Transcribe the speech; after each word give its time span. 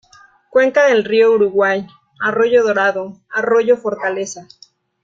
Cuenca 0.49 0.87
del 0.87 1.03
río 1.03 1.31
Uruguay: 1.31 1.85
arroyo 2.19 2.63
Dorado, 2.63 3.19
arroyo 3.29 3.77
Fortaleza. 3.77 4.47